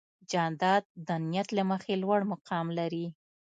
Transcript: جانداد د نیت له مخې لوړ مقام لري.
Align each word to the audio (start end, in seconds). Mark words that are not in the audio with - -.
جانداد 0.31 0.83
د 1.07 1.09
نیت 1.29 1.47
له 1.57 1.63
مخې 1.71 1.93
لوړ 2.03 2.21
مقام 2.33 2.67
لري. 2.79 3.05